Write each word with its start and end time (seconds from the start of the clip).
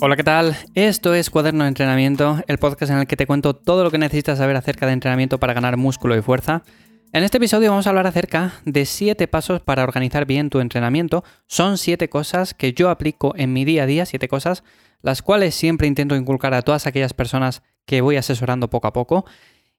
Hola, 0.00 0.16
¿qué 0.16 0.24
tal? 0.24 0.56
Esto 0.74 1.12
es 1.12 1.28
Cuaderno 1.28 1.64
de 1.64 1.68
Entrenamiento, 1.68 2.40
el 2.46 2.58
podcast 2.58 2.92
en 2.92 2.98
el 2.98 3.06
que 3.06 3.16
te 3.16 3.26
cuento 3.26 3.54
todo 3.54 3.84
lo 3.84 3.90
que 3.90 3.98
necesitas 3.98 4.38
saber 4.38 4.56
acerca 4.56 4.86
de 4.86 4.92
entrenamiento 4.92 5.38
para 5.38 5.54
ganar 5.54 5.76
músculo 5.76 6.16
y 6.16 6.22
fuerza. 6.22 6.62
En 7.10 7.24
este 7.24 7.38
episodio 7.38 7.70
vamos 7.70 7.86
a 7.86 7.90
hablar 7.90 8.06
acerca 8.06 8.52
de 8.66 8.84
7 8.84 9.28
pasos 9.28 9.62
para 9.62 9.82
organizar 9.82 10.26
bien 10.26 10.50
tu 10.50 10.60
entrenamiento. 10.60 11.24
Son 11.46 11.78
7 11.78 12.10
cosas 12.10 12.52
que 12.52 12.74
yo 12.74 12.90
aplico 12.90 13.32
en 13.36 13.54
mi 13.54 13.64
día 13.64 13.84
a 13.84 13.86
día, 13.86 14.04
7 14.04 14.28
cosas, 14.28 14.62
las 15.00 15.22
cuales 15.22 15.54
siempre 15.54 15.86
intento 15.86 16.16
inculcar 16.16 16.52
a 16.52 16.60
todas 16.60 16.86
aquellas 16.86 17.14
personas 17.14 17.62
que 17.86 18.02
voy 18.02 18.16
asesorando 18.16 18.68
poco 18.68 18.88
a 18.88 18.92
poco. 18.92 19.24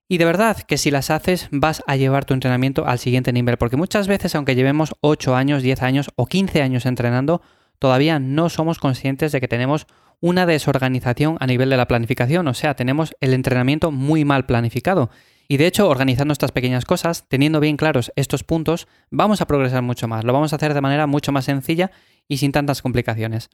Y 0.08 0.18
de 0.18 0.26
verdad 0.26 0.58
que 0.58 0.80
si 0.80 0.90
las 0.90 1.12
haces 1.12 1.50
vas 1.52 1.84
a 1.86 1.96
llevar 1.96 2.26
tu 2.26 2.34
entrenamiento 2.34 2.88
al 2.88 2.98
siguiente 2.98 3.32
nivel, 3.32 3.58
porque 3.58 3.78
muchas 3.78 4.08
veces 4.08 4.34
aunque 4.34 4.56
llevemos 4.56 4.96
8 5.02 5.36
años, 5.36 5.62
10 5.62 5.84
años 5.84 6.10
o 6.16 6.26
15 6.26 6.64
años 6.64 6.88
entrenando, 6.88 7.44
todavía 7.78 8.18
no 8.18 8.50
somos 8.50 8.80
conscientes 8.80 9.32
de 9.32 9.40
que 9.40 9.48
tenemos 9.48 9.86
una 10.20 10.48
desorganización 10.48 11.38
a 11.40 11.46
nivel 11.46 11.70
de 11.70 11.78
la 11.78 11.88
planificación, 11.88 12.48
o 12.48 12.56
sea, 12.56 12.76
tenemos 12.76 13.16
el 13.22 13.34
entrenamiento 13.36 13.92
muy 13.92 14.26
mal 14.26 14.48
planificado. 14.48 15.12
Y 15.52 15.58
de 15.58 15.66
hecho, 15.66 15.90
organizando 15.90 16.32
estas 16.32 16.52
pequeñas 16.52 16.86
cosas, 16.86 17.26
teniendo 17.28 17.60
bien 17.60 17.76
claros 17.76 18.14
estos 18.16 18.44
puntos, 18.44 18.88
vamos 19.10 19.42
a 19.42 19.48
progresar 19.48 19.82
mucho 19.82 20.08
más. 20.08 20.24
Lo 20.24 20.32
vamos 20.32 20.54
a 20.54 20.58
hacer 20.58 20.76
de 20.76 20.82
manera 20.82 21.08
mucho 21.08 21.32
más 21.32 21.46
sencilla 21.46 21.90
y 22.28 22.38
sin 22.38 22.52
tantas 22.52 22.84
complicaciones. 22.84 23.50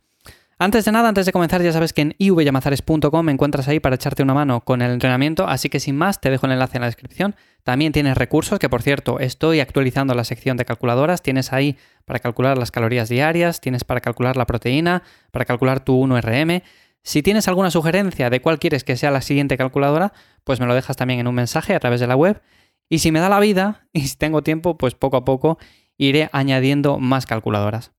Antes 0.58 0.84
de 0.84 0.92
nada, 0.92 1.08
antes 1.08 1.26
de 1.26 1.32
comenzar, 1.32 1.62
ya 1.62 1.72
sabes 1.72 1.94
que 1.94 2.02
en 2.02 2.16
ivyamazares.com 2.18 3.26
me 3.26 3.32
encuentras 3.32 3.70
ahí 3.70 3.80
para 3.80 3.96
echarte 3.96 4.24
una 4.24 4.34
mano 4.34 4.60
con 4.60 4.82
el 4.82 4.92
entrenamiento, 4.92 5.48
así 5.48 5.70
que 5.70 5.80
sin 5.80 5.98
más, 5.98 6.20
te 6.20 6.30
dejo 6.30 6.46
el 6.46 6.52
enlace 6.52 6.78
en 6.78 6.82
la 6.82 6.88
descripción. 6.88 7.36
También 7.64 7.94
tienes 7.94 8.18
recursos, 8.18 8.60
que 8.60 8.70
por 8.70 8.82
cierto, 8.82 9.20
estoy 9.20 9.62
actualizando 9.62 10.14
la 10.16 10.26
sección 10.26 10.58
de 10.58 10.66
calculadoras. 10.66 11.22
Tienes 11.22 11.54
ahí 11.54 11.78
para 12.04 12.20
calcular 12.20 12.58
las 12.58 12.72
calorías 12.72 13.08
diarias, 13.08 13.62
tienes 13.62 13.86
para 13.86 14.02
calcular 14.02 14.36
la 14.36 14.46
proteína, 14.46 15.04
para 15.32 15.46
calcular 15.46 15.80
tu 15.80 16.02
1RM. 16.06 16.62
Si 17.06 17.22
tienes 17.22 17.48
alguna 17.48 17.70
sugerencia 17.70 18.32
de 18.32 18.42
cuál 18.42 18.58
quieres 18.58 18.84
que 18.84 18.98
sea 18.98 19.12
la 19.12 19.22
siguiente 19.22 19.58
calculadora, 19.58 20.12
pues 20.44 20.60
me 20.60 20.66
lo 20.66 20.74
dejas 20.74 20.98
también 20.98 21.20
en 21.20 21.28
un 21.28 21.36
mensaje 21.36 21.76
a 21.76 21.80
través 21.80 22.00
de 22.00 22.08
la 22.08 22.16
web. 22.16 22.42
Y 22.90 22.98
si 22.98 23.12
me 23.12 23.20
da 23.20 23.30
la 23.30 23.40
vida 23.40 23.88
y 23.94 24.08
si 24.08 24.18
tengo 24.18 24.42
tiempo, 24.42 24.76
pues 24.76 24.96
poco 24.96 25.16
a 25.16 25.24
poco 25.24 25.60
iré 25.98 26.30
añadiendo 26.34 26.98
más 26.98 27.28
calculadoras. 27.28 27.92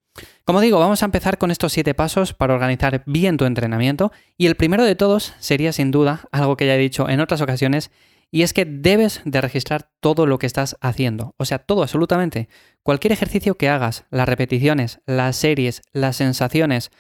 Como 0.45 0.61
digo, 0.61 0.81
vamos 0.81 1.03
a 1.03 1.05
empezar 1.05 1.39
con 1.39 1.53
estos 1.53 1.73
siete 1.73 1.95
pasos 1.95 2.34
para 2.34 2.55
organizar 2.55 3.05
bien 3.07 3.37
tu 3.37 3.45
entrenamiento 3.45 4.11
y 4.37 4.47
el 4.47 4.57
primero 4.57 4.83
de 4.83 4.97
todos 4.97 5.34
sería 5.39 5.73
sin 5.73 5.93
duda 5.93 6.23
algo 6.33 6.57
que 6.57 6.67
ya 6.67 6.75
he 6.75 6.79
dicho 6.79 7.09
en 7.09 7.21
otras 7.21 7.41
ocasiones 7.43 7.93
y 8.33 8.43
es 8.43 8.53
que 8.53 8.65
debes 8.65 9.21
de 9.25 9.41
registrar 9.41 9.91
todo 10.01 10.27
lo 10.27 10.39
que 10.39 10.47
estás 10.47 10.77
haciendo, 10.81 11.34
o 11.37 11.45
sea, 11.45 11.61
todo 11.61 11.83
absolutamente. 11.83 12.49
Cualquier 12.83 13.12
ejercicio 13.12 13.57
que 13.57 13.69
hagas, 13.69 14.05
las 14.11 14.29
repeticiones, 14.29 15.01
las 15.07 15.37
series, 15.37 15.83
las 15.93 16.17
sensaciones, 16.17 16.91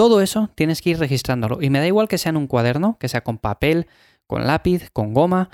todo 0.00 0.22
eso 0.22 0.48
tienes 0.54 0.80
que 0.80 0.88
ir 0.88 0.98
registrándolo 0.98 1.60
y 1.60 1.68
me 1.68 1.78
da 1.78 1.86
igual 1.86 2.08
que 2.08 2.16
sea 2.16 2.30
en 2.30 2.38
un 2.38 2.46
cuaderno, 2.46 2.96
que 2.98 3.06
sea 3.06 3.20
con 3.20 3.36
papel, 3.36 3.86
con 4.26 4.46
lápiz, 4.46 4.88
con 4.94 5.12
goma, 5.12 5.50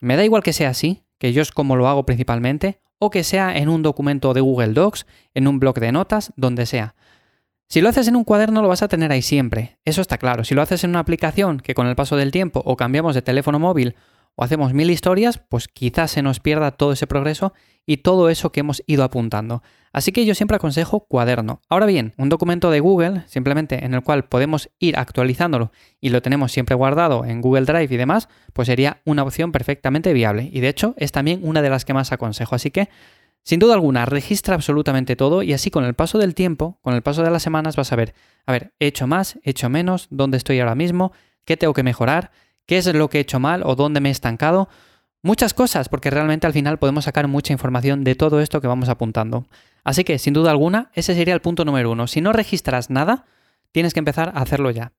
me 0.00 0.16
da 0.16 0.24
igual 0.24 0.42
que 0.42 0.54
sea 0.54 0.70
así, 0.70 1.04
que 1.18 1.34
yo 1.34 1.42
es 1.42 1.50
como 1.50 1.76
lo 1.76 1.86
hago 1.86 2.06
principalmente, 2.06 2.80
o 2.98 3.10
que 3.10 3.22
sea 3.22 3.54
en 3.54 3.68
un 3.68 3.82
documento 3.82 4.32
de 4.32 4.40
Google 4.40 4.72
Docs, 4.72 5.04
en 5.34 5.46
un 5.46 5.60
blog 5.60 5.78
de 5.78 5.92
notas, 5.92 6.32
donde 6.36 6.64
sea. 6.64 6.94
Si 7.68 7.82
lo 7.82 7.90
haces 7.90 8.08
en 8.08 8.16
un 8.16 8.24
cuaderno 8.24 8.62
lo 8.62 8.68
vas 8.68 8.82
a 8.82 8.88
tener 8.88 9.12
ahí 9.12 9.20
siempre, 9.20 9.78
eso 9.84 10.00
está 10.00 10.16
claro. 10.16 10.42
Si 10.44 10.54
lo 10.54 10.62
haces 10.62 10.84
en 10.84 10.90
una 10.90 11.00
aplicación 11.00 11.60
que 11.60 11.74
con 11.74 11.86
el 11.86 11.94
paso 11.94 12.16
del 12.16 12.32
tiempo 12.32 12.62
o 12.64 12.78
cambiamos 12.78 13.14
de 13.14 13.20
teléfono 13.20 13.58
móvil 13.58 13.94
o 14.36 14.42
hacemos 14.42 14.72
mil 14.72 14.90
historias, 14.90 15.36
pues 15.36 15.68
quizás 15.68 16.12
se 16.12 16.22
nos 16.22 16.40
pierda 16.40 16.70
todo 16.70 16.92
ese 16.92 17.06
progreso 17.06 17.52
y 17.84 17.98
todo 17.98 18.30
eso 18.30 18.52
que 18.52 18.60
hemos 18.60 18.82
ido 18.86 19.04
apuntando. 19.04 19.62
Así 19.92 20.10
que 20.10 20.24
yo 20.24 20.34
siempre 20.34 20.56
aconsejo 20.56 21.00
cuaderno. 21.00 21.60
Ahora 21.68 21.84
bien, 21.84 22.14
un 22.16 22.30
documento 22.30 22.70
de 22.70 22.80
Google, 22.80 23.24
simplemente 23.26 23.84
en 23.84 23.92
el 23.92 24.02
cual 24.02 24.24
podemos 24.24 24.70
ir 24.78 24.96
actualizándolo 24.96 25.70
y 26.00 26.08
lo 26.08 26.22
tenemos 26.22 26.50
siempre 26.50 26.74
guardado 26.74 27.26
en 27.26 27.42
Google 27.42 27.66
Drive 27.66 27.94
y 27.94 27.98
demás, 27.98 28.28
pues 28.54 28.66
sería 28.66 29.02
una 29.04 29.22
opción 29.22 29.52
perfectamente 29.52 30.14
viable. 30.14 30.48
Y 30.50 30.60
de 30.60 30.68
hecho 30.68 30.94
es 30.96 31.12
también 31.12 31.40
una 31.42 31.60
de 31.60 31.68
las 31.68 31.84
que 31.84 31.92
más 31.92 32.10
aconsejo. 32.10 32.54
Así 32.54 32.70
que, 32.70 32.88
sin 33.42 33.58
duda 33.58 33.74
alguna, 33.74 34.06
registra 34.06 34.54
absolutamente 34.54 35.14
todo 35.14 35.42
y 35.42 35.52
así 35.52 35.70
con 35.70 35.84
el 35.84 35.94
paso 35.94 36.16
del 36.18 36.34
tiempo, 36.34 36.78
con 36.80 36.94
el 36.94 37.02
paso 37.02 37.22
de 37.22 37.30
las 37.30 37.42
semanas, 37.42 37.76
vas 37.76 37.92
a 37.92 37.96
ver, 37.96 38.14
a 38.46 38.52
ver, 38.52 38.72
he 38.78 38.86
hecho 38.86 39.06
más, 39.06 39.38
he 39.42 39.50
hecho 39.50 39.68
menos, 39.68 40.06
dónde 40.10 40.38
estoy 40.38 40.58
ahora 40.60 40.74
mismo, 40.74 41.12
qué 41.44 41.58
tengo 41.58 41.74
que 41.74 41.82
mejorar, 41.82 42.30
qué 42.64 42.78
es 42.78 42.86
lo 42.94 43.10
que 43.10 43.18
he 43.18 43.20
hecho 43.20 43.40
mal 43.40 43.62
o 43.64 43.74
dónde 43.74 44.00
me 44.00 44.08
he 44.08 44.12
estancado. 44.12 44.70
Muchas 45.22 45.52
cosas, 45.54 45.88
porque 45.88 46.10
realmente 46.10 46.46
al 46.46 46.52
final 46.52 46.78
podemos 46.78 47.04
sacar 47.04 47.28
mucha 47.28 47.52
información 47.52 48.04
de 48.04 48.14
todo 48.14 48.40
esto 48.40 48.60
que 48.60 48.68
vamos 48.68 48.88
apuntando. 48.88 49.46
Así 49.84 50.04
que, 50.04 50.18
sin 50.18 50.34
duda 50.34 50.50
alguna, 50.50 50.90
ese 50.94 51.14
sería 51.14 51.34
el 51.34 51.40
punto 51.40 51.64
número 51.64 51.90
uno. 51.90 52.06
Si 52.06 52.20
no 52.20 52.32
registras 52.32 52.90
nada, 52.90 53.24
tienes 53.72 53.94
que 53.94 53.98
empezar 53.98 54.32
a 54.34 54.40
hacerlo 54.42 54.70
ya. 54.70 54.92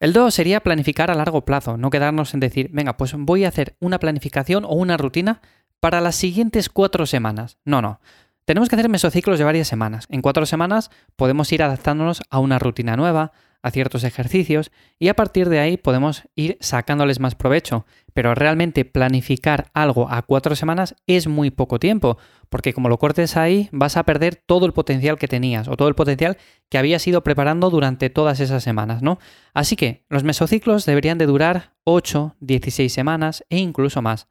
El 0.00 0.12
dos 0.12 0.34
sería 0.34 0.60
planificar 0.60 1.10
a 1.10 1.14
largo 1.14 1.44
plazo, 1.44 1.76
no 1.76 1.90
quedarnos 1.90 2.34
en 2.34 2.40
decir, 2.40 2.68
venga, 2.72 2.96
pues 2.96 3.14
voy 3.16 3.44
a 3.44 3.48
hacer 3.48 3.76
una 3.78 3.98
planificación 3.98 4.64
o 4.64 4.70
una 4.70 4.96
rutina 4.96 5.40
para 5.78 6.00
las 6.00 6.16
siguientes 6.16 6.68
cuatro 6.68 7.06
semanas. 7.06 7.58
No, 7.64 7.82
no. 7.82 8.00
Tenemos 8.44 8.68
que 8.68 8.74
hacer 8.74 8.88
mesociclos 8.88 9.38
de 9.38 9.44
varias 9.44 9.68
semanas. 9.68 10.06
En 10.08 10.20
cuatro 10.20 10.44
semanas 10.46 10.90
podemos 11.14 11.52
ir 11.52 11.62
adaptándonos 11.62 12.22
a 12.30 12.40
una 12.40 12.58
rutina 12.58 12.96
nueva, 12.96 13.32
a 13.62 13.70
ciertos 13.70 14.04
ejercicios 14.04 14.70
y 14.98 15.08
a 15.08 15.14
partir 15.14 15.48
de 15.48 15.60
ahí 15.60 15.76
podemos 15.76 16.24
ir 16.34 16.58
sacándoles 16.60 17.20
más 17.20 17.34
provecho. 17.34 17.86
Pero 18.12 18.34
realmente 18.34 18.84
planificar 18.84 19.70
algo 19.72 20.10
a 20.10 20.22
cuatro 20.22 20.54
semanas 20.56 20.96
es 21.06 21.28
muy 21.28 21.50
poco 21.50 21.78
tiempo, 21.78 22.18
porque 22.50 22.74
como 22.74 22.88
lo 22.88 22.98
cortes 22.98 23.36
ahí 23.36 23.68
vas 23.72 23.96
a 23.96 24.02
perder 24.02 24.36
todo 24.36 24.66
el 24.66 24.72
potencial 24.72 25.18
que 25.18 25.28
tenías 25.28 25.68
o 25.68 25.76
todo 25.76 25.88
el 25.88 25.94
potencial 25.94 26.36
que 26.68 26.78
habías 26.78 27.06
ido 27.06 27.22
preparando 27.22 27.70
durante 27.70 28.10
todas 28.10 28.40
esas 28.40 28.62
semanas, 28.62 29.02
¿no? 29.02 29.18
Así 29.54 29.76
que 29.76 30.04
los 30.08 30.24
mesociclos 30.24 30.84
deberían 30.84 31.18
de 31.18 31.26
durar 31.26 31.72
8, 31.84 32.36
16 32.40 32.92
semanas 32.92 33.44
e 33.48 33.58
incluso 33.58 34.02
más. 34.02 34.28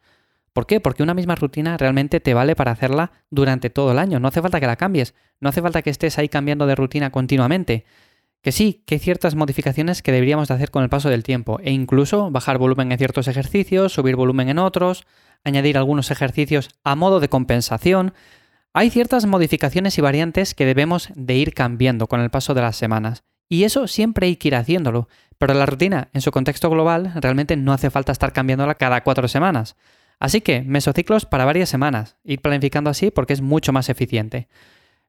¿Por 0.54 0.68
qué? 0.68 0.82
Porque 0.82 1.04
una 1.04 1.14
misma 1.14 1.36
rutina 1.36 1.78
realmente 1.78 2.20
te 2.20 2.34
vale 2.34 2.56
para 2.56 2.72
hacerla 2.72 3.12
durante 3.30 3.70
todo 3.70 3.94
el 3.94 4.00
año. 4.00 4.20
No 4.20 4.28
hace 4.28 4.42
falta 4.42 4.60
que 4.60 4.68
la 4.68 4.76
cambies, 4.76 5.14
no 5.40 5.50
hace 5.50 5.62
falta 5.62 5.82
que 5.82 5.90
estés 5.90 6.18
ahí 6.18 6.28
cambiando 6.28 6.68
de 6.68 6.76
rutina 6.76 7.10
continuamente. 7.10 7.86
Que 8.42 8.52
sí, 8.52 8.84
que 8.88 8.96
hay 8.96 9.00
ciertas 9.00 9.36
modificaciones 9.36 10.02
que 10.02 10.12
deberíamos 10.12 10.48
de 10.48 10.56
hacer 10.56 10.72
con 10.72 10.84
el 10.84 10.90
paso 10.90 11.10
del 11.10 11.24
tiempo 11.24 11.60
e 11.64 11.72
incluso 11.72 12.32
bajar 12.32 12.58
volumen 12.58 12.92
en 12.92 12.98
ciertos 12.98 13.28
ejercicios, 13.28 13.94
subir 13.94 14.16
volumen 14.16 14.50
en 14.50 14.58
otros, 14.58 15.06
añadir 15.44 15.78
algunos 15.78 16.10
ejercicios 16.10 16.70
a 16.84 16.96
modo 16.96 17.20
de 17.20 17.30
compensación. 17.30 18.14
Hay 18.74 18.90
ciertas 18.90 19.26
modificaciones 19.26 19.98
y 19.98 20.02
variantes 20.02 20.56
que 20.56 20.66
debemos 20.66 21.10
de 21.16 21.36
ir 21.36 21.54
cambiando 21.54 22.08
con 22.08 22.20
el 22.20 22.32
paso 22.32 22.54
de 22.54 22.62
las 22.62 22.78
semanas. 22.78 23.24
Y 23.48 23.66
eso 23.66 23.88
siempre 23.88 24.28
hay 24.28 24.38
que 24.38 24.48
ir 24.48 24.56
haciéndolo. 24.56 25.08
Pero 25.38 25.54
la 25.54 25.66
rutina, 25.66 26.10
en 26.14 26.22
su 26.22 26.32
contexto 26.32 26.70
global, 26.70 27.12
realmente 27.16 27.58
no 27.58 27.74
hace 27.74 27.90
falta 27.90 28.12
estar 28.12 28.32
cambiándola 28.32 28.76
cada 28.76 29.04
cuatro 29.04 29.28
semanas. 29.28 29.76
Así 30.20 30.42
que, 30.42 30.62
mesociclos 30.62 31.26
para 31.26 31.46
varias 31.46 31.68
semanas. 31.68 32.16
Ir 32.24 32.42
planificando 32.42 32.90
así 32.90 33.12
porque 33.12 33.34
es 33.34 33.42
mucho 33.42 33.74
más 33.74 33.90
eficiente. 33.90 34.48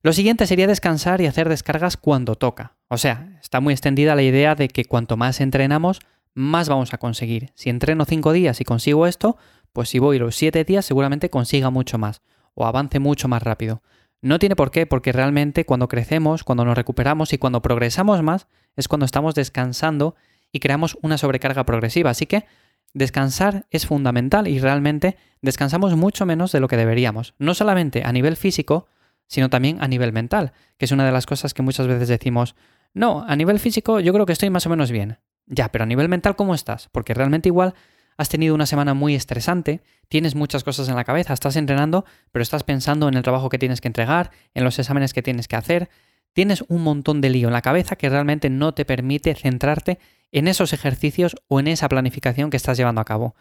Lo 0.02 0.12
siguiente 0.12 0.46
sería 0.46 0.66
descansar 0.66 1.20
y 1.20 1.26
hacer 1.26 1.48
descargas 1.48 1.96
cuando 1.96 2.34
toca. 2.34 2.74
O 2.92 2.98
sea, 2.98 3.38
está 3.40 3.60
muy 3.60 3.72
extendida 3.72 4.14
la 4.14 4.22
idea 4.22 4.54
de 4.54 4.68
que 4.68 4.84
cuanto 4.84 5.16
más 5.16 5.40
entrenamos, 5.40 6.00
más 6.34 6.68
vamos 6.68 6.92
a 6.92 6.98
conseguir. 6.98 7.50
Si 7.54 7.70
entreno 7.70 8.04
5 8.04 8.34
días 8.34 8.60
y 8.60 8.66
consigo 8.66 9.06
esto, 9.06 9.38
pues 9.72 9.88
si 9.88 9.98
voy 9.98 10.18
los 10.18 10.36
7 10.36 10.62
días 10.64 10.84
seguramente 10.84 11.30
consiga 11.30 11.70
mucho 11.70 11.96
más 11.96 12.20
o 12.52 12.66
avance 12.66 12.98
mucho 12.98 13.28
más 13.28 13.42
rápido. 13.42 13.80
No 14.20 14.38
tiene 14.38 14.56
por 14.56 14.70
qué, 14.70 14.84
porque 14.84 15.10
realmente 15.10 15.64
cuando 15.64 15.88
crecemos, 15.88 16.44
cuando 16.44 16.66
nos 16.66 16.76
recuperamos 16.76 17.32
y 17.32 17.38
cuando 17.38 17.62
progresamos 17.62 18.22
más, 18.22 18.46
es 18.76 18.88
cuando 18.88 19.06
estamos 19.06 19.34
descansando 19.34 20.14
y 20.52 20.60
creamos 20.60 20.98
una 21.00 21.16
sobrecarga 21.16 21.64
progresiva. 21.64 22.10
Así 22.10 22.26
que 22.26 22.44
descansar 22.92 23.64
es 23.70 23.86
fundamental 23.86 24.46
y 24.48 24.58
realmente 24.58 25.16
descansamos 25.40 25.96
mucho 25.96 26.26
menos 26.26 26.52
de 26.52 26.60
lo 26.60 26.68
que 26.68 26.76
deberíamos. 26.76 27.32
No 27.38 27.54
solamente 27.54 28.02
a 28.04 28.12
nivel 28.12 28.36
físico, 28.36 28.86
sino 29.26 29.50
también 29.50 29.82
a 29.82 29.88
nivel 29.88 30.12
mental, 30.12 30.52
que 30.78 30.84
es 30.84 30.92
una 30.92 31.06
de 31.06 31.12
las 31.12 31.26
cosas 31.26 31.54
que 31.54 31.62
muchas 31.62 31.86
veces 31.86 32.08
decimos, 32.08 32.54
no, 32.94 33.24
a 33.26 33.36
nivel 33.36 33.58
físico 33.58 34.00
yo 34.00 34.12
creo 34.12 34.26
que 34.26 34.32
estoy 34.32 34.50
más 34.50 34.66
o 34.66 34.70
menos 34.70 34.90
bien. 34.90 35.18
Ya, 35.46 35.70
pero 35.70 35.84
a 35.84 35.86
nivel 35.86 36.08
mental, 36.08 36.36
¿cómo 36.36 36.54
estás? 36.54 36.88
Porque 36.92 37.14
realmente 37.14 37.48
igual 37.48 37.74
has 38.16 38.28
tenido 38.28 38.54
una 38.54 38.66
semana 38.66 38.94
muy 38.94 39.14
estresante, 39.14 39.82
tienes 40.08 40.34
muchas 40.34 40.64
cosas 40.64 40.88
en 40.88 40.96
la 40.96 41.04
cabeza, 41.04 41.32
estás 41.32 41.56
entrenando, 41.56 42.04
pero 42.30 42.42
estás 42.42 42.62
pensando 42.62 43.08
en 43.08 43.14
el 43.14 43.22
trabajo 43.22 43.48
que 43.48 43.58
tienes 43.58 43.80
que 43.80 43.88
entregar, 43.88 44.30
en 44.54 44.64
los 44.64 44.78
exámenes 44.78 45.12
que 45.12 45.22
tienes 45.22 45.48
que 45.48 45.56
hacer, 45.56 45.88
tienes 46.32 46.64
un 46.68 46.82
montón 46.82 47.20
de 47.20 47.30
lío 47.30 47.48
en 47.48 47.52
la 47.52 47.62
cabeza 47.62 47.96
que 47.96 48.08
realmente 48.08 48.50
no 48.50 48.74
te 48.74 48.84
permite 48.84 49.34
centrarte 49.34 49.98
en 50.30 50.48
esos 50.48 50.72
ejercicios 50.72 51.36
o 51.48 51.60
en 51.60 51.68
esa 51.68 51.88
planificación 51.88 52.50
que 52.50 52.56
estás 52.56 52.76
llevando 52.76 53.00
a 53.00 53.04
cabo. 53.04 53.34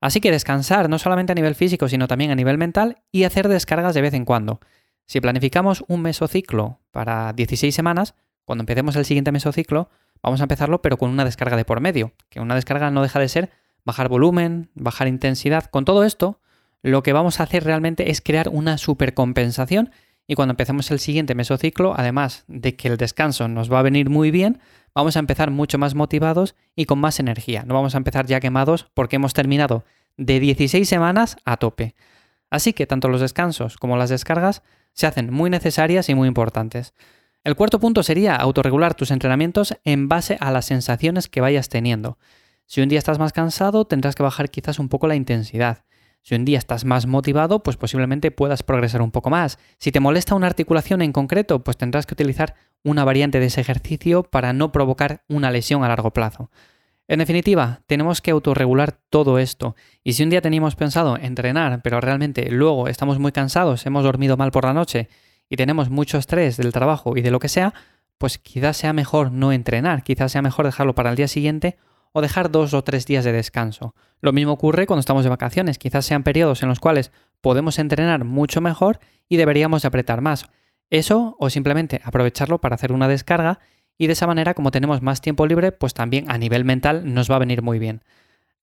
Así 0.00 0.20
que 0.20 0.30
descansar 0.30 0.88
no 0.88 0.98
solamente 0.98 1.32
a 1.32 1.34
nivel 1.34 1.56
físico, 1.56 1.88
sino 1.88 2.06
también 2.06 2.30
a 2.30 2.36
nivel 2.36 2.56
mental 2.56 3.02
y 3.10 3.24
hacer 3.24 3.48
descargas 3.48 3.94
de 3.94 4.02
vez 4.02 4.14
en 4.14 4.24
cuando. 4.24 4.60
Si 5.08 5.22
planificamos 5.22 5.84
un 5.88 6.02
mesociclo 6.02 6.80
para 6.90 7.32
16 7.32 7.74
semanas, 7.74 8.14
cuando 8.44 8.62
empecemos 8.62 8.94
el 8.94 9.06
siguiente 9.06 9.32
mesociclo, 9.32 9.88
vamos 10.22 10.40
a 10.40 10.44
empezarlo 10.44 10.82
pero 10.82 10.98
con 10.98 11.08
una 11.08 11.24
descarga 11.24 11.56
de 11.56 11.64
por 11.64 11.80
medio, 11.80 12.12
que 12.28 12.40
una 12.40 12.54
descarga 12.54 12.90
no 12.90 13.00
deja 13.00 13.18
de 13.18 13.30
ser 13.30 13.50
bajar 13.86 14.10
volumen, 14.10 14.70
bajar 14.74 15.08
intensidad. 15.08 15.64
Con 15.70 15.86
todo 15.86 16.04
esto, 16.04 16.42
lo 16.82 17.02
que 17.02 17.14
vamos 17.14 17.40
a 17.40 17.44
hacer 17.44 17.64
realmente 17.64 18.10
es 18.10 18.20
crear 18.20 18.50
una 18.50 18.76
supercompensación 18.76 19.92
y 20.26 20.34
cuando 20.34 20.52
empecemos 20.52 20.90
el 20.90 20.98
siguiente 20.98 21.34
mesociclo, 21.34 21.94
además 21.96 22.44
de 22.46 22.76
que 22.76 22.88
el 22.88 22.98
descanso 22.98 23.48
nos 23.48 23.72
va 23.72 23.78
a 23.78 23.84
venir 23.84 24.10
muy 24.10 24.30
bien, 24.30 24.60
vamos 24.94 25.16
a 25.16 25.20
empezar 25.20 25.50
mucho 25.50 25.78
más 25.78 25.94
motivados 25.94 26.54
y 26.76 26.84
con 26.84 26.98
más 26.98 27.18
energía. 27.18 27.64
No 27.66 27.72
vamos 27.72 27.94
a 27.94 27.98
empezar 27.98 28.26
ya 28.26 28.40
quemados 28.40 28.90
porque 28.92 29.16
hemos 29.16 29.32
terminado 29.32 29.86
de 30.18 30.38
16 30.38 30.86
semanas 30.86 31.38
a 31.46 31.56
tope. 31.56 31.94
Así 32.50 32.72
que 32.72 32.86
tanto 32.86 33.08
los 33.08 33.20
descansos 33.20 33.76
como 33.76 33.96
las 33.96 34.10
descargas 34.10 34.62
se 34.92 35.06
hacen 35.06 35.32
muy 35.32 35.50
necesarias 35.50 36.08
y 36.08 36.14
muy 36.14 36.28
importantes. 36.28 36.94
El 37.44 37.54
cuarto 37.54 37.78
punto 37.78 38.02
sería 38.02 38.36
autorregular 38.36 38.94
tus 38.94 39.10
entrenamientos 39.10 39.74
en 39.84 40.08
base 40.08 40.36
a 40.40 40.50
las 40.50 40.66
sensaciones 40.66 41.28
que 41.28 41.40
vayas 41.40 41.68
teniendo. 41.68 42.18
Si 42.66 42.80
un 42.82 42.88
día 42.88 42.98
estás 42.98 43.18
más 43.18 43.32
cansado, 43.32 43.86
tendrás 43.86 44.14
que 44.14 44.22
bajar 44.22 44.50
quizás 44.50 44.78
un 44.78 44.88
poco 44.88 45.06
la 45.06 45.14
intensidad. 45.14 45.84
Si 46.22 46.34
un 46.34 46.44
día 46.44 46.58
estás 46.58 46.84
más 46.84 47.06
motivado, 47.06 47.62
pues 47.62 47.76
posiblemente 47.76 48.30
puedas 48.30 48.62
progresar 48.62 49.00
un 49.00 49.10
poco 49.10 49.30
más. 49.30 49.58
Si 49.78 49.92
te 49.92 50.00
molesta 50.00 50.34
una 50.34 50.48
articulación 50.48 51.00
en 51.00 51.12
concreto, 51.12 51.64
pues 51.64 51.76
tendrás 51.76 52.04
que 52.04 52.14
utilizar 52.14 52.54
una 52.84 53.04
variante 53.04 53.40
de 53.40 53.46
ese 53.46 53.60
ejercicio 53.60 54.24
para 54.24 54.52
no 54.52 54.72
provocar 54.72 55.22
una 55.28 55.50
lesión 55.50 55.84
a 55.84 55.88
largo 55.88 56.12
plazo. 56.12 56.50
En 57.10 57.20
definitiva, 57.20 57.80
tenemos 57.86 58.20
que 58.20 58.32
autorregular 58.32 59.00
todo 59.08 59.38
esto. 59.38 59.74
Y 60.04 60.12
si 60.12 60.22
un 60.22 60.28
día 60.28 60.42
teníamos 60.42 60.76
pensado 60.76 61.16
entrenar, 61.16 61.80
pero 61.82 62.02
realmente 62.02 62.50
luego 62.50 62.86
estamos 62.86 63.18
muy 63.18 63.32
cansados, 63.32 63.86
hemos 63.86 64.04
dormido 64.04 64.36
mal 64.36 64.50
por 64.50 64.66
la 64.66 64.74
noche 64.74 65.08
y 65.48 65.56
tenemos 65.56 65.88
mucho 65.88 66.18
estrés 66.18 66.58
del 66.58 66.70
trabajo 66.70 67.16
y 67.16 67.22
de 67.22 67.30
lo 67.30 67.40
que 67.40 67.48
sea, 67.48 67.72
pues 68.18 68.36
quizás 68.36 68.76
sea 68.76 68.92
mejor 68.92 69.32
no 69.32 69.52
entrenar, 69.52 70.02
quizás 70.02 70.32
sea 70.32 70.42
mejor 70.42 70.66
dejarlo 70.66 70.94
para 70.94 71.08
el 71.08 71.16
día 71.16 71.28
siguiente 71.28 71.78
o 72.12 72.20
dejar 72.20 72.50
dos 72.50 72.74
o 72.74 72.84
tres 72.84 73.06
días 73.06 73.24
de 73.24 73.32
descanso. 73.32 73.94
Lo 74.20 74.34
mismo 74.34 74.52
ocurre 74.52 74.86
cuando 74.86 75.00
estamos 75.00 75.24
de 75.24 75.30
vacaciones, 75.30 75.78
quizás 75.78 76.04
sean 76.04 76.24
periodos 76.24 76.62
en 76.62 76.68
los 76.68 76.78
cuales 76.78 77.10
podemos 77.40 77.78
entrenar 77.78 78.24
mucho 78.24 78.60
mejor 78.60 79.00
y 79.30 79.38
deberíamos 79.38 79.86
apretar 79.86 80.20
más. 80.20 80.44
Eso 80.90 81.36
o 81.38 81.48
simplemente 81.48 82.02
aprovecharlo 82.04 82.60
para 82.60 82.74
hacer 82.74 82.92
una 82.92 83.08
descarga 83.08 83.60
y 83.98 84.06
de 84.06 84.14
esa 84.14 84.26
manera 84.26 84.54
como 84.54 84.70
tenemos 84.70 85.02
más 85.02 85.20
tiempo 85.20 85.46
libre, 85.46 85.72
pues 85.72 85.92
también 85.92 86.30
a 86.30 86.38
nivel 86.38 86.64
mental 86.64 87.12
nos 87.12 87.30
va 87.30 87.36
a 87.36 87.40
venir 87.40 87.62
muy 87.62 87.78
bien. 87.78 88.02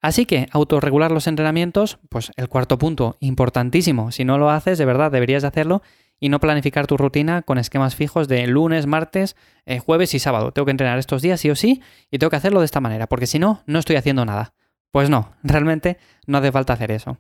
Así 0.02 0.26
que 0.26 0.48
autorregular 0.52 1.12
los 1.12 1.28
entrenamientos, 1.28 2.00
pues 2.10 2.32
el 2.36 2.48
cuarto 2.48 2.78
punto, 2.78 3.18
importantísimo. 3.20 4.12
Si 4.12 4.24
no 4.24 4.38
lo 4.38 4.50
haces, 4.50 4.78
de 4.78 4.86
verdad 4.86 5.12
deberías 5.12 5.44
hacerlo 5.44 5.82
y 6.20 6.30
no 6.30 6.40
planificar 6.40 6.88
tu 6.88 6.98
rutina 6.98 7.42
con 7.42 7.58
esquemas 7.58 7.96
fijos 7.96 8.28
de 8.28 8.46
lunes, 8.48 8.86
martes, 8.86 9.36
eh, 9.66 9.80
jueves 9.80 10.14
y 10.14 10.20
sábado. 10.20 10.52
Tengo 10.52 10.66
que 10.66 10.72
entrenar 10.72 11.00
estos 11.00 11.22
días 11.22 11.42
sí 11.42 11.50
o 11.50 11.56
sí 11.56 11.82
y 12.12 12.20
tengo 12.20 12.30
que 12.30 12.38
hacerlo 12.38 12.60
de 12.60 12.66
esta 12.66 12.82
manera, 12.82 13.08
porque 13.08 13.28
si 13.28 13.40
no, 13.40 13.64
no 13.66 13.80
estoy 13.80 13.96
haciendo 13.96 14.26
nada. 14.26 14.54
Pues 14.92 15.10
no, 15.10 15.34
realmente 15.44 15.98
no 16.26 16.38
hace 16.38 16.52
falta 16.52 16.74
hacer 16.74 16.92
eso. 16.92 17.18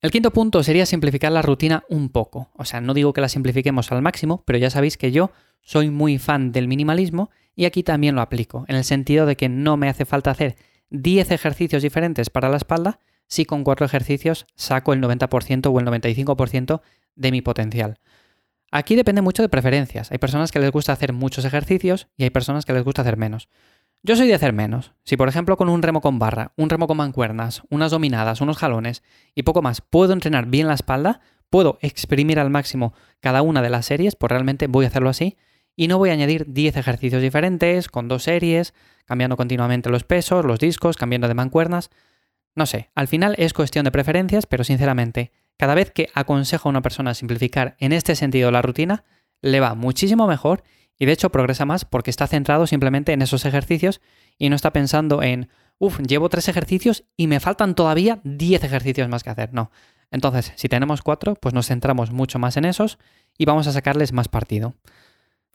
El 0.00 0.10
quinto 0.10 0.32
punto 0.32 0.62
sería 0.62 0.86
simplificar 0.86 1.32
la 1.32 1.42
rutina 1.42 1.84
un 1.88 2.10
poco. 2.10 2.50
O 2.54 2.64
sea, 2.64 2.80
no 2.80 2.94
digo 2.94 3.12
que 3.12 3.22
la 3.22 3.28
simplifiquemos 3.28 3.90
al 3.90 4.02
máximo, 4.02 4.42
pero 4.46 4.58
ya 4.58 4.70
sabéis 4.70 4.96
que 4.96 5.10
yo 5.10 5.30
soy 5.64 5.90
muy 5.90 6.18
fan 6.18 6.52
del 6.52 6.68
minimalismo 6.68 7.30
y 7.56 7.64
aquí 7.64 7.82
también 7.82 8.14
lo 8.14 8.20
aplico, 8.20 8.64
en 8.68 8.76
el 8.76 8.84
sentido 8.84 9.26
de 9.26 9.36
que 9.36 9.48
no 9.48 9.76
me 9.76 9.88
hace 9.88 10.04
falta 10.04 10.30
hacer 10.30 10.56
10 10.90 11.30
ejercicios 11.30 11.82
diferentes 11.82 12.30
para 12.30 12.48
la 12.48 12.56
espalda 12.56 13.00
si 13.26 13.44
con 13.44 13.64
4 13.64 13.86
ejercicios 13.86 14.46
saco 14.54 14.92
el 14.92 15.00
90% 15.00 15.66
o 15.72 15.80
el 15.80 15.86
95% 15.86 16.82
de 17.16 17.32
mi 17.32 17.40
potencial. 17.42 17.98
Aquí 18.70 18.96
depende 18.96 19.22
mucho 19.22 19.42
de 19.42 19.48
preferencias. 19.48 20.10
Hay 20.10 20.18
personas 20.18 20.50
que 20.50 20.58
les 20.58 20.70
gusta 20.70 20.92
hacer 20.92 21.12
muchos 21.12 21.44
ejercicios 21.44 22.08
y 22.16 22.24
hay 22.24 22.30
personas 22.30 22.64
que 22.64 22.72
les 22.72 22.82
gusta 22.84 23.02
hacer 23.02 23.16
menos. 23.16 23.48
Yo 24.02 24.16
soy 24.16 24.26
de 24.26 24.34
hacer 24.34 24.52
menos. 24.52 24.92
Si 25.04 25.16
por 25.16 25.28
ejemplo 25.28 25.56
con 25.56 25.68
un 25.68 25.80
remo 25.80 26.00
con 26.00 26.18
barra, 26.18 26.52
un 26.56 26.68
remo 26.68 26.86
con 26.86 26.96
mancuernas, 26.96 27.62
unas 27.70 27.92
dominadas, 27.92 28.40
unos 28.40 28.58
jalones 28.58 29.02
y 29.34 29.44
poco 29.44 29.62
más 29.62 29.80
puedo 29.80 30.12
entrenar 30.12 30.46
bien 30.46 30.66
la 30.66 30.74
espalda, 30.74 31.20
puedo 31.48 31.78
exprimir 31.80 32.38
al 32.38 32.50
máximo 32.50 32.94
cada 33.20 33.42
una 33.42 33.62
de 33.62 33.70
las 33.70 33.86
series, 33.86 34.16
pues 34.16 34.30
realmente 34.30 34.66
voy 34.66 34.84
a 34.84 34.88
hacerlo 34.88 35.08
así 35.08 35.38
y 35.76 35.88
no 35.88 35.98
voy 35.98 36.10
a 36.10 36.12
añadir 36.12 36.46
10 36.48 36.76
ejercicios 36.76 37.22
diferentes 37.22 37.88
con 37.88 38.08
dos 38.08 38.22
series, 38.24 38.74
cambiando 39.04 39.36
continuamente 39.36 39.90
los 39.90 40.04
pesos, 40.04 40.44
los 40.44 40.58
discos, 40.58 40.96
cambiando 40.96 41.28
de 41.28 41.34
mancuernas. 41.34 41.90
No 42.54 42.66
sé, 42.66 42.90
al 42.94 43.08
final 43.08 43.34
es 43.38 43.52
cuestión 43.52 43.84
de 43.84 43.90
preferencias, 43.90 44.46
pero 44.46 44.64
sinceramente, 44.64 45.32
cada 45.56 45.74
vez 45.74 45.90
que 45.90 46.08
aconsejo 46.14 46.68
a 46.68 46.70
una 46.70 46.82
persona 46.82 47.14
simplificar 47.14 47.76
en 47.78 47.92
este 47.92 48.14
sentido 48.14 48.50
la 48.50 48.62
rutina, 48.62 49.04
le 49.42 49.60
va 49.60 49.74
muchísimo 49.74 50.26
mejor 50.26 50.62
y 50.98 51.06
de 51.06 51.12
hecho 51.12 51.30
progresa 51.30 51.64
más 51.64 51.84
porque 51.84 52.10
está 52.10 52.26
centrado 52.26 52.66
simplemente 52.66 53.12
en 53.12 53.22
esos 53.22 53.44
ejercicios 53.44 54.00
y 54.38 54.48
no 54.48 54.56
está 54.56 54.72
pensando 54.72 55.22
en, 55.22 55.48
uff, 55.78 56.00
llevo 56.00 56.28
tres 56.28 56.48
ejercicios 56.48 57.04
y 57.16 57.26
me 57.26 57.40
faltan 57.40 57.74
todavía 57.74 58.20
10 58.24 58.64
ejercicios 58.64 59.08
más 59.08 59.22
que 59.22 59.30
hacer. 59.30 59.52
No. 59.52 59.70
Entonces, 60.10 60.52
si 60.54 60.68
tenemos 60.68 61.02
cuatro, 61.02 61.34
pues 61.34 61.54
nos 61.54 61.66
centramos 61.66 62.12
mucho 62.12 62.38
más 62.38 62.56
en 62.56 62.64
esos 62.64 62.98
y 63.36 63.46
vamos 63.46 63.66
a 63.66 63.72
sacarles 63.72 64.12
más 64.12 64.28
partido. 64.28 64.74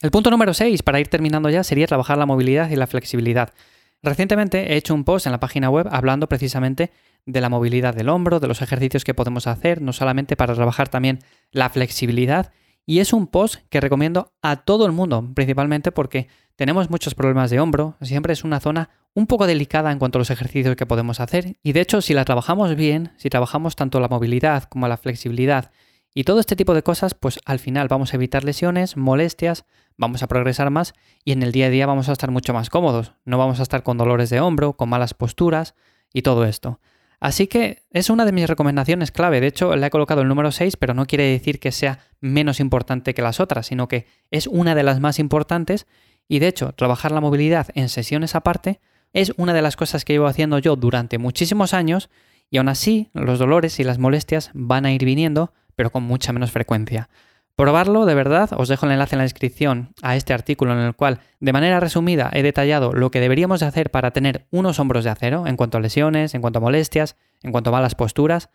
El 0.02 0.12
punto 0.12 0.32
número 0.32 0.54
6, 0.54 0.82
para 0.84 1.02
ir 1.02 1.10
terminando 1.10 1.50
ya, 1.50 1.62
sería 1.62 1.86
trabajar 1.86 2.18
la 2.18 2.26
movilidad 2.26 2.70
y 2.70 2.78
la 2.78 2.88
flexibilidad. 2.88 3.54
Recientemente 4.02 4.72
he 4.72 4.78
hecho 4.78 4.94
un 4.94 5.04
post 5.04 5.26
en 5.26 5.34
la 5.34 5.42
página 5.42 5.70
web 5.70 5.90
hablando 5.92 6.30
precisamente 6.30 6.92
de 7.26 7.42
la 7.42 7.50
movilidad 7.50 7.94
del 7.94 8.08
hombro, 8.08 8.40
de 8.40 8.48
los 8.48 8.62
ejercicios 8.62 9.04
que 9.04 9.14
podemos 9.14 9.46
hacer, 9.46 9.82
no 9.82 9.92
solamente 9.92 10.38
para 10.38 10.56
trabajar 10.56 10.88
también 10.88 11.20
la 11.52 11.70
flexibilidad. 11.70 12.54
Y 12.86 13.00
es 13.00 13.12
un 13.12 13.28
post 13.28 13.58
que 13.70 13.82
recomiendo 13.82 14.32
a 14.42 14.64
todo 14.64 14.86
el 14.86 14.94
mundo, 14.94 15.30
principalmente 15.36 15.92
porque 15.92 16.30
tenemos 16.56 16.90
muchos 16.90 17.14
problemas 17.14 17.50
de 17.50 17.60
hombro, 17.60 17.98
siempre 18.02 18.32
es 18.32 18.46
una 18.46 18.62
zona 18.62 18.90
un 19.14 19.28
poco 19.28 19.48
delicada 19.48 19.92
en 19.92 20.00
cuanto 20.00 20.18
a 20.18 20.22
los 20.22 20.30
ejercicios 20.30 20.78
que 20.78 20.86
podemos 20.86 21.20
hacer. 21.20 21.58
Y 21.62 21.74
de 21.74 21.82
hecho, 21.82 22.02
si 22.02 22.14
la 22.14 22.24
trabajamos 22.24 22.74
bien, 22.78 23.12
si 23.18 23.30
trabajamos 23.30 23.76
tanto 23.76 24.00
la 24.00 24.08
movilidad 24.08 24.64
como 24.64 24.88
la 24.88 24.96
flexibilidad 24.96 25.72
y 26.14 26.24
todo 26.24 26.40
este 26.40 26.56
tipo 26.56 26.74
de 26.74 26.84
cosas, 26.84 27.14
pues 27.14 27.40
al 27.46 27.60
final 27.60 27.88
vamos 27.88 28.14
a 28.14 28.18
evitar 28.18 28.44
lesiones, 28.44 28.98
molestias, 28.98 29.66
vamos 29.98 30.24
a 30.24 30.28
progresar 30.28 30.70
más 30.70 30.94
y 31.24 31.32
en 31.32 31.44
el 31.44 31.52
día 31.52 31.68
a 31.68 31.70
día 31.70 31.86
vamos 31.86 32.10
a 32.10 32.14
estar 32.14 32.32
mucho 32.32 32.54
más 32.54 32.70
cómodos. 32.70 33.14
No 33.26 33.38
vamos 33.38 33.60
a 33.60 33.64
estar 33.64 33.84
con 33.84 33.98
dolores 33.98 34.30
de 34.30 34.40
hombro, 34.40 34.74
con 34.74 34.90
malas 34.90 35.14
posturas 35.14 35.76
y 36.14 36.24
todo 36.24 36.46
esto. 36.46 36.80
Así 37.20 37.48
que 37.48 37.84
es 37.92 38.10
una 38.10 38.26
de 38.26 38.32
mis 38.32 38.48
recomendaciones 38.48 39.12
clave. 39.12 39.42
De 39.42 39.48
hecho, 39.48 39.76
le 39.76 39.86
he 39.86 39.90
colocado 39.90 40.22
el 40.22 40.30
número 40.30 40.52
6, 40.52 40.78
pero 40.78 40.94
no 40.94 41.06
quiere 41.06 41.26
decir 41.26 41.60
que 41.60 41.72
sea 41.72 42.00
menos 42.22 42.60
importante 42.60 43.14
que 43.14 43.22
las 43.22 43.40
otras, 43.42 43.68
sino 43.68 43.88
que 43.88 44.08
es 44.32 44.48
una 44.48 44.74
de 44.74 44.84
las 44.84 45.02
más 45.02 45.20
importantes. 45.20 45.86
Y 46.28 46.40
de 46.40 46.48
hecho, 46.48 46.72
trabajar 46.74 47.12
la 47.12 47.22
movilidad 47.22 47.68
en 47.76 47.90
sesiones 47.90 48.36
aparte 48.36 48.80
es 49.12 49.34
una 49.38 49.54
de 49.54 49.62
las 49.62 49.76
cosas 49.76 50.06
que 50.06 50.14
llevo 50.14 50.28
haciendo 50.28 50.60
yo 50.60 50.76
durante 50.76 51.18
muchísimos 51.18 51.74
años 51.74 52.10
y 52.50 52.58
aún 52.58 52.70
así 52.70 53.10
los 53.14 53.40
dolores 53.40 53.80
y 53.80 53.84
las 53.84 53.98
molestias 53.98 54.52
van 54.54 54.86
a 54.86 54.92
ir 54.92 55.04
viniendo, 55.04 55.54
pero 55.80 55.92
con 55.92 56.04
mucha 56.04 56.34
menos 56.34 56.52
frecuencia. 56.52 57.08
Probarlo, 57.56 58.06
de 58.06 58.14
verdad, 58.14 58.50
os 58.58 58.68
dejo 58.68 58.86
el 58.86 58.92
enlace 58.92 59.16
en 59.16 59.20
la 59.20 59.24
descripción 59.24 59.94
a 60.02 60.18
este 60.18 60.34
artículo 60.34 60.74
en 60.74 60.80
el 60.80 60.94
cual, 60.94 61.22
de 61.40 61.54
manera 61.54 61.80
resumida, 61.80 62.30
he 62.34 62.44
detallado 62.44 62.92
lo 62.92 63.12
que 63.12 63.22
deberíamos 63.22 63.62
de 63.62 63.68
hacer 63.68 63.90
para 63.90 64.12
tener 64.12 64.46
unos 64.52 64.78
hombros 64.78 65.06
de 65.06 65.12
acero 65.12 65.48
en 65.48 65.56
cuanto 65.56 65.78
a 65.78 65.80
lesiones, 65.80 66.36
en 66.36 66.42
cuanto 66.42 66.60
a 66.60 66.62
molestias, 66.62 67.16
en 67.44 67.54
cuanto 67.54 67.70
a 67.70 67.72
malas 67.72 67.96
posturas. 67.96 68.50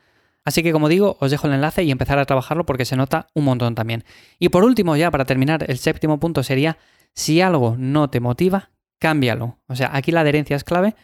Así 0.45 0.63
que 0.63 0.73
como 0.73 0.91
digo, 0.91 1.17
os 1.19 1.31
dejo 1.31 1.47
el 1.47 1.55
enlace 1.55 1.83
y 1.83 1.91
empezar 1.91 2.19
a 2.19 2.27
trabajarlo 2.27 2.67
porque 2.67 2.85
se 2.85 2.95
nota 2.95 3.29
un 3.33 3.47
montón 3.47 3.75
también. 3.75 4.05
Y 4.39 4.51
por 4.51 4.63
último, 4.63 4.95
ya 4.95 5.11
para 5.11 5.25
terminar, 5.25 5.65
el 5.67 5.79
séptimo 5.79 6.21
punto 6.21 6.43
sería, 6.43 6.77
si 7.15 7.41
algo 7.41 7.77
no 7.79 8.11
te 8.11 8.21
motiva, 8.21 8.69
cámbialo. 8.99 9.61
O 9.67 9.77
sea, 9.77 9.97
aquí 9.97 10.13
la 10.13 10.21
adherencia 10.21 10.57
es 10.57 10.65
clave. 10.65 10.95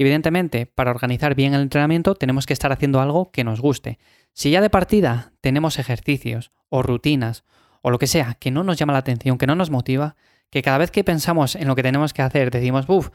Evidentemente, 0.00 0.64
para 0.64 0.92
organizar 0.92 1.34
bien 1.34 1.52
el 1.52 1.60
entrenamiento 1.60 2.14
tenemos 2.14 2.46
que 2.46 2.54
estar 2.54 2.72
haciendo 2.72 3.02
algo 3.02 3.30
que 3.32 3.44
nos 3.44 3.60
guste. 3.60 3.98
Si 4.32 4.50
ya 4.50 4.62
de 4.62 4.70
partida 4.70 5.34
tenemos 5.42 5.78
ejercicios 5.78 6.50
o 6.70 6.82
rutinas 6.82 7.44
o 7.82 7.90
lo 7.90 7.98
que 7.98 8.06
sea 8.06 8.32
que 8.40 8.50
no 8.50 8.64
nos 8.64 8.78
llama 8.78 8.94
la 8.94 9.00
atención, 9.00 9.36
que 9.36 9.46
no 9.46 9.56
nos 9.56 9.68
motiva, 9.68 10.16
que 10.48 10.62
cada 10.62 10.78
vez 10.78 10.90
que 10.90 11.04
pensamos 11.04 11.54
en 11.54 11.68
lo 11.68 11.76
que 11.76 11.82
tenemos 11.82 12.14
que 12.14 12.22
hacer 12.22 12.50
decimos, 12.50 12.86
uff, 12.88 13.10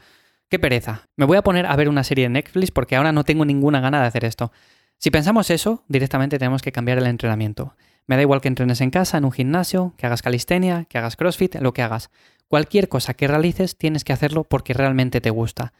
qué 0.48 0.60
pereza, 0.60 1.08
me 1.16 1.24
voy 1.24 1.36
a 1.36 1.42
poner 1.42 1.66
a 1.66 1.74
ver 1.74 1.88
una 1.88 2.04
serie 2.04 2.26
de 2.26 2.28
Netflix 2.28 2.70
porque 2.70 2.94
ahora 2.94 3.10
no 3.10 3.24
tengo 3.24 3.44
ninguna 3.44 3.80
gana 3.80 4.00
de 4.00 4.06
hacer 4.06 4.24
esto. 4.24 4.52
Si 4.96 5.10
pensamos 5.10 5.50
eso, 5.50 5.82
directamente 5.88 6.38
tenemos 6.38 6.62
que 6.62 6.70
cambiar 6.70 6.98
el 6.98 7.08
entrenamiento. 7.08 7.74
Me 8.06 8.14
da 8.14 8.22
igual 8.22 8.40
que 8.40 8.46
entrenes 8.46 8.80
en 8.80 8.90
casa, 8.90 9.18
en 9.18 9.24
un 9.24 9.32
gimnasio, 9.32 9.94
que 9.96 10.06
hagas 10.06 10.22
calistenia, 10.22 10.84
que 10.84 10.98
hagas 10.98 11.16
crossfit, 11.16 11.56
lo 11.56 11.72
que 11.72 11.82
hagas. 11.82 12.10
Cualquier 12.46 12.88
cosa 12.88 13.14
que 13.14 13.26
realices 13.26 13.76
tienes 13.76 14.04
que 14.04 14.12
hacerlo 14.12 14.44
porque 14.44 14.72
realmente 14.72 15.20
te 15.20 15.30
gusta. 15.30 15.72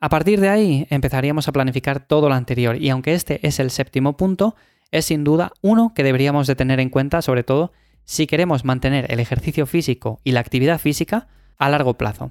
A 0.00 0.08
partir 0.08 0.40
de 0.40 0.48
ahí 0.48 0.86
empezaríamos 0.90 1.48
a 1.48 1.52
planificar 1.52 2.06
todo 2.06 2.28
lo 2.28 2.34
anterior 2.34 2.76
y 2.76 2.88
aunque 2.90 3.14
este 3.14 3.46
es 3.46 3.58
el 3.58 3.70
séptimo 3.70 4.16
punto, 4.16 4.54
es 4.92 5.06
sin 5.06 5.24
duda 5.24 5.52
uno 5.60 5.92
que 5.94 6.04
deberíamos 6.04 6.46
de 6.46 6.54
tener 6.54 6.78
en 6.78 6.88
cuenta, 6.88 7.20
sobre 7.20 7.42
todo 7.42 7.72
si 8.04 8.26
queremos 8.26 8.64
mantener 8.64 9.10
el 9.12 9.18
ejercicio 9.20 9.66
físico 9.66 10.20
y 10.22 10.32
la 10.32 10.40
actividad 10.40 10.78
física 10.78 11.26
a 11.58 11.68
largo 11.68 11.94
plazo. 11.94 12.30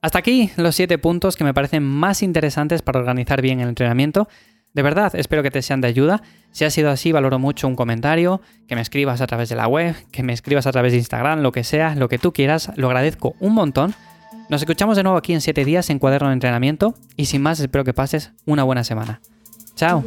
Hasta 0.00 0.18
aquí 0.18 0.50
los 0.56 0.76
siete 0.76 0.98
puntos 0.98 1.34
que 1.34 1.42
me 1.42 1.52
parecen 1.52 1.82
más 1.82 2.22
interesantes 2.22 2.82
para 2.82 3.00
organizar 3.00 3.42
bien 3.42 3.58
el 3.58 3.68
entrenamiento. 3.68 4.28
De 4.72 4.82
verdad, 4.82 5.12
espero 5.16 5.42
que 5.42 5.50
te 5.50 5.62
sean 5.62 5.80
de 5.80 5.88
ayuda. 5.88 6.22
Si 6.52 6.64
ha 6.64 6.70
sido 6.70 6.90
así, 6.90 7.10
valoro 7.10 7.40
mucho 7.40 7.66
un 7.66 7.74
comentario, 7.74 8.40
que 8.68 8.76
me 8.76 8.82
escribas 8.82 9.20
a 9.20 9.26
través 9.26 9.48
de 9.48 9.56
la 9.56 9.66
web, 9.66 9.96
que 10.12 10.22
me 10.22 10.32
escribas 10.32 10.66
a 10.66 10.72
través 10.72 10.92
de 10.92 10.98
Instagram, 10.98 11.40
lo 11.40 11.50
que 11.50 11.64
sea, 11.64 11.96
lo 11.96 12.08
que 12.08 12.18
tú 12.18 12.32
quieras, 12.32 12.70
lo 12.76 12.86
agradezco 12.86 13.34
un 13.40 13.54
montón. 13.54 13.94
Nos 14.48 14.62
escuchamos 14.62 14.96
de 14.96 15.02
nuevo 15.02 15.18
aquí 15.18 15.32
en 15.32 15.40
7 15.40 15.64
días 15.64 15.90
en 15.90 15.98
Cuaderno 15.98 16.28
de 16.28 16.34
Entrenamiento 16.34 16.94
y 17.16 17.26
sin 17.26 17.42
más 17.42 17.58
espero 17.58 17.84
que 17.84 17.94
pases 17.94 18.32
una 18.44 18.62
buena 18.62 18.84
semana. 18.84 19.20
Chao. 19.74 20.04